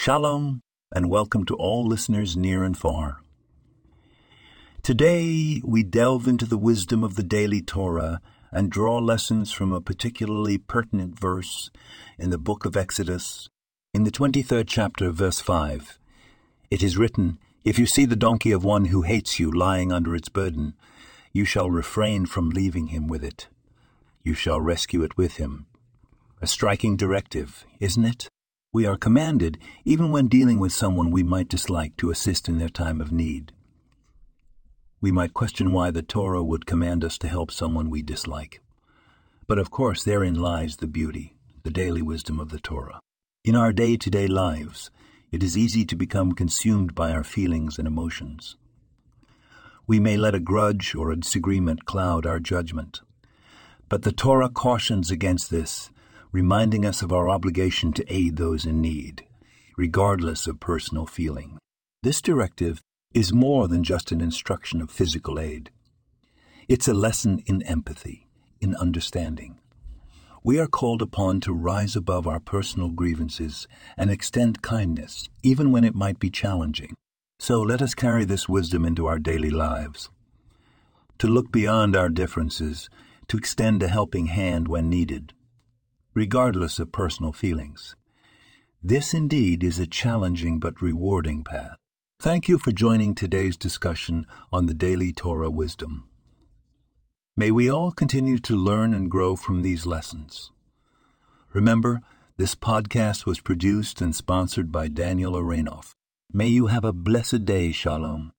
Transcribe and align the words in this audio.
Shalom, 0.00 0.62
and 0.94 1.10
welcome 1.10 1.44
to 1.46 1.56
all 1.56 1.84
listeners 1.84 2.36
near 2.36 2.62
and 2.62 2.78
far. 2.78 3.20
Today, 4.80 5.60
we 5.64 5.82
delve 5.82 6.28
into 6.28 6.46
the 6.46 6.56
wisdom 6.56 7.02
of 7.02 7.16
the 7.16 7.24
daily 7.24 7.60
Torah 7.60 8.20
and 8.52 8.70
draw 8.70 8.98
lessons 8.98 9.50
from 9.50 9.72
a 9.72 9.80
particularly 9.80 10.56
pertinent 10.56 11.18
verse 11.18 11.72
in 12.16 12.30
the 12.30 12.38
book 12.38 12.64
of 12.64 12.76
Exodus, 12.76 13.48
in 13.92 14.04
the 14.04 14.12
23rd 14.12 14.66
chapter, 14.68 15.10
verse 15.10 15.40
5. 15.40 15.98
It 16.70 16.84
is 16.84 16.96
written, 16.96 17.40
If 17.64 17.76
you 17.76 17.84
see 17.84 18.04
the 18.04 18.14
donkey 18.14 18.52
of 18.52 18.62
one 18.62 18.86
who 18.86 19.02
hates 19.02 19.40
you 19.40 19.50
lying 19.50 19.90
under 19.90 20.14
its 20.14 20.28
burden, 20.28 20.74
you 21.32 21.44
shall 21.44 21.72
refrain 21.72 22.24
from 22.24 22.50
leaving 22.50 22.86
him 22.86 23.08
with 23.08 23.24
it. 23.24 23.48
You 24.22 24.34
shall 24.34 24.60
rescue 24.60 25.02
it 25.02 25.16
with 25.16 25.38
him. 25.38 25.66
A 26.40 26.46
striking 26.46 26.96
directive, 26.96 27.66
isn't 27.80 28.04
it? 28.04 28.28
We 28.70 28.84
are 28.84 28.98
commanded, 28.98 29.56
even 29.86 30.10
when 30.10 30.28
dealing 30.28 30.58
with 30.58 30.72
someone 30.72 31.10
we 31.10 31.22
might 31.22 31.48
dislike, 31.48 31.96
to 31.96 32.10
assist 32.10 32.48
in 32.48 32.58
their 32.58 32.68
time 32.68 33.00
of 33.00 33.10
need. 33.10 33.52
We 35.00 35.10
might 35.10 35.32
question 35.32 35.72
why 35.72 35.90
the 35.90 36.02
Torah 36.02 36.42
would 36.42 36.66
command 36.66 37.02
us 37.02 37.16
to 37.18 37.28
help 37.28 37.50
someone 37.50 37.88
we 37.88 38.02
dislike. 38.02 38.60
But 39.46 39.58
of 39.58 39.70
course, 39.70 40.04
therein 40.04 40.34
lies 40.34 40.76
the 40.76 40.86
beauty, 40.86 41.34
the 41.62 41.70
daily 41.70 42.02
wisdom 42.02 42.38
of 42.38 42.50
the 42.50 42.60
Torah. 42.60 43.00
In 43.42 43.56
our 43.56 43.72
day 43.72 43.96
to 43.96 44.10
day 44.10 44.26
lives, 44.26 44.90
it 45.32 45.42
is 45.42 45.56
easy 45.56 45.86
to 45.86 45.96
become 45.96 46.32
consumed 46.32 46.94
by 46.94 47.12
our 47.12 47.24
feelings 47.24 47.78
and 47.78 47.88
emotions. 47.88 48.56
We 49.86 49.98
may 49.98 50.18
let 50.18 50.34
a 50.34 50.40
grudge 50.40 50.94
or 50.94 51.10
a 51.10 51.18
disagreement 51.18 51.86
cloud 51.86 52.26
our 52.26 52.38
judgment. 52.38 53.00
But 53.88 54.02
the 54.02 54.12
Torah 54.12 54.50
cautions 54.50 55.10
against 55.10 55.50
this 55.50 55.90
reminding 56.32 56.84
us 56.84 57.02
of 57.02 57.12
our 57.12 57.28
obligation 57.28 57.92
to 57.92 58.12
aid 58.12 58.36
those 58.36 58.64
in 58.64 58.80
need, 58.80 59.24
regardless 59.76 60.46
of 60.46 60.60
personal 60.60 61.06
feeling. 61.06 61.58
This 62.02 62.20
directive 62.20 62.80
is 63.14 63.32
more 63.32 63.68
than 63.68 63.82
just 63.82 64.12
an 64.12 64.20
instruction 64.20 64.80
of 64.80 64.90
physical 64.90 65.40
aid. 65.40 65.70
It's 66.68 66.88
a 66.88 66.94
lesson 66.94 67.42
in 67.46 67.62
empathy, 67.62 68.28
in 68.60 68.76
understanding. 68.76 69.58
We 70.44 70.58
are 70.58 70.66
called 70.66 71.02
upon 71.02 71.40
to 71.40 71.52
rise 71.52 71.96
above 71.96 72.26
our 72.26 72.40
personal 72.40 72.90
grievances 72.90 73.66
and 73.96 74.10
extend 74.10 74.62
kindness, 74.62 75.28
even 75.42 75.72
when 75.72 75.84
it 75.84 75.94
might 75.94 76.18
be 76.18 76.30
challenging. 76.30 76.94
So 77.40 77.60
let 77.60 77.82
us 77.82 77.94
carry 77.94 78.24
this 78.24 78.48
wisdom 78.48 78.84
into 78.84 79.06
our 79.06 79.18
daily 79.18 79.50
lives. 79.50 80.10
To 81.18 81.26
look 81.26 81.50
beyond 81.50 81.96
our 81.96 82.08
differences, 82.08 82.88
to 83.28 83.36
extend 83.36 83.82
a 83.82 83.88
helping 83.88 84.26
hand 84.26 84.68
when 84.68 84.88
needed, 84.88 85.32
regardless 86.18 86.80
of 86.80 86.90
personal 86.90 87.30
feelings. 87.30 87.94
This 88.82 89.14
indeed 89.14 89.62
is 89.62 89.78
a 89.78 89.86
challenging 89.86 90.58
but 90.58 90.82
rewarding 90.82 91.44
path. 91.44 91.76
Thank 92.18 92.48
you 92.48 92.58
for 92.58 92.72
joining 92.72 93.14
today's 93.14 93.56
discussion 93.56 94.26
on 94.50 94.66
the 94.66 94.74
Daily 94.74 95.12
Torah 95.12 95.48
Wisdom. 95.48 96.08
May 97.36 97.52
we 97.52 97.70
all 97.70 97.92
continue 97.92 98.38
to 98.38 98.56
learn 98.56 98.94
and 98.94 99.08
grow 99.08 99.36
from 99.36 99.62
these 99.62 99.86
lessons. 99.86 100.50
Remember, 101.52 102.00
this 102.36 102.56
podcast 102.56 103.24
was 103.24 103.38
produced 103.38 104.00
and 104.00 104.12
sponsored 104.12 104.72
by 104.72 104.88
Daniel 104.88 105.34
Aranoff. 105.34 105.92
May 106.32 106.48
you 106.48 106.66
have 106.66 106.84
a 106.84 106.92
blessed 106.92 107.44
day, 107.44 107.70
Shalom. 107.70 108.32